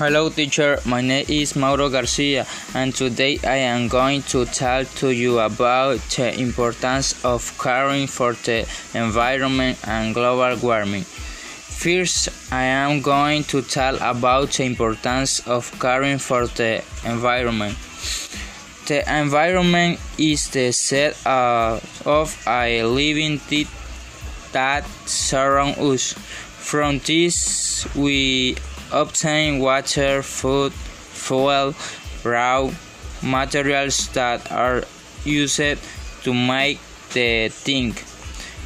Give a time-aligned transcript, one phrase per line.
[0.00, 5.10] Hello teacher, my name is Mauro Garcia and today I am going to talk to
[5.10, 11.02] you about the importance of caring for the environment and global warming.
[11.02, 17.76] First, I am going to talk about the importance of caring for the environment.
[18.86, 23.66] The environment is the set uh, of a living thing
[24.52, 26.14] that surrounds us.
[26.56, 28.56] From this, we
[28.92, 31.74] obtain water, food, fuel,
[32.24, 32.70] raw
[33.22, 34.82] materials that are
[35.24, 35.78] used
[36.22, 36.78] to make
[37.12, 37.94] the thing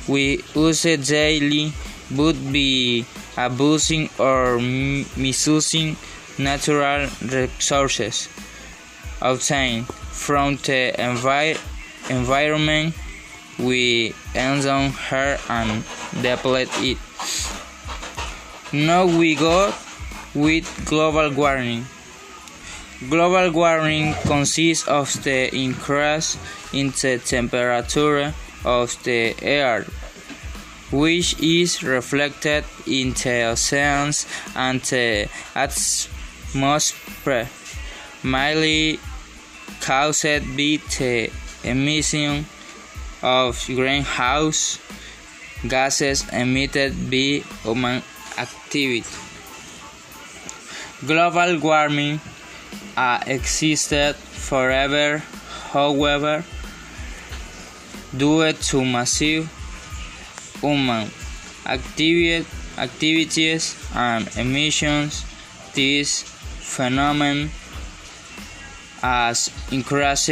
[0.07, 1.73] we use daily
[2.15, 3.05] would be
[3.37, 5.97] abusing or misusing
[6.39, 8.29] natural resources
[9.23, 11.59] obtained from the envi
[12.11, 12.95] environment
[13.59, 15.85] we enjoy her and
[16.21, 16.99] deplete it.
[18.73, 19.73] Now we go
[20.35, 21.87] with global warming.
[23.09, 26.39] Global warming consists of the increase
[26.73, 29.85] in the temperature of the air,
[30.91, 37.49] which is reflected in the oceans and the atmosphere,
[38.23, 38.99] mainly
[39.81, 40.23] caused
[40.57, 41.31] by the
[41.65, 42.47] emission
[43.23, 44.79] of greenhouse
[45.69, 48.03] gases emitted by human
[48.39, 49.05] activity.
[51.07, 52.21] Global warming
[52.97, 55.19] has existed forever,
[55.73, 56.45] however,
[58.17, 59.51] due to massive
[60.61, 61.11] human
[61.67, 62.47] activities
[63.95, 65.25] and emissions,
[65.75, 67.51] this phenomenon
[69.03, 70.31] has increased,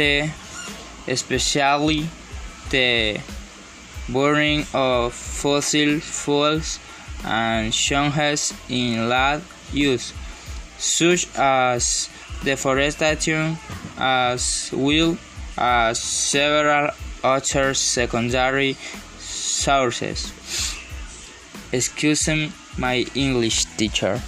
[1.07, 2.07] especially
[2.69, 3.19] the
[4.09, 6.79] burning of fossil fuels
[7.23, 10.13] and changes in land use
[10.77, 12.09] such as
[12.43, 13.57] deforestation,
[13.97, 15.17] as well
[15.57, 16.89] as several
[17.23, 18.75] other secondary
[19.19, 20.31] sources.
[21.71, 22.29] Excuse
[22.77, 24.21] my English teacher.